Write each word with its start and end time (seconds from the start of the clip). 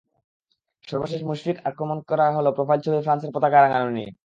সর্বশেষ 0.87 1.21
মুশফিককে 1.23 1.65
আক্রমণ 1.69 1.97
করা 2.09 2.25
হলো 2.37 2.49
প্রোফাইল 2.55 2.79
ছবি 2.85 2.99
ফ্রান্সের 3.05 3.33
পতাকায় 3.35 3.63
রাঙানো 3.63 3.89
নিয়ে। 3.89 4.09